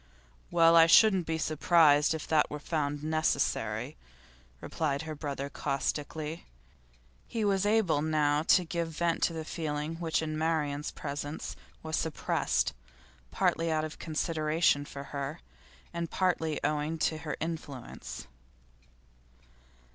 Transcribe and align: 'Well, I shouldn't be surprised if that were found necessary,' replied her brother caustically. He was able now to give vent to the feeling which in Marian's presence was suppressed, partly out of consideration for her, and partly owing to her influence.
'Well, 0.49 0.75
I 0.75 0.87
shouldn't 0.87 1.27
be 1.27 1.37
surprised 1.37 2.15
if 2.15 2.27
that 2.27 2.49
were 2.49 2.57
found 2.57 3.03
necessary,' 3.03 3.97
replied 4.59 5.03
her 5.03 5.13
brother 5.13 5.47
caustically. 5.47 6.47
He 7.27 7.45
was 7.45 7.67
able 7.67 8.01
now 8.01 8.41
to 8.41 8.65
give 8.65 8.87
vent 8.89 9.21
to 9.21 9.33
the 9.33 9.45
feeling 9.45 9.97
which 9.97 10.23
in 10.23 10.39
Marian's 10.39 10.89
presence 10.89 11.55
was 11.83 11.97
suppressed, 11.97 12.73
partly 13.29 13.71
out 13.71 13.83
of 13.85 13.99
consideration 13.99 14.85
for 14.85 15.03
her, 15.13 15.39
and 15.93 16.09
partly 16.09 16.59
owing 16.63 16.97
to 16.97 17.19
her 17.19 17.37
influence. 17.39 18.25